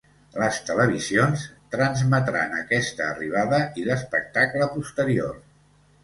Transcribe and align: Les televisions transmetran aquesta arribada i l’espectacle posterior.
Les 0.43 0.55
televisions 0.67 1.41
transmetran 1.75 2.55
aquesta 2.59 3.05
arribada 3.09 3.59
i 3.81 3.85
l’espectacle 3.91 4.69
posterior. 4.79 5.37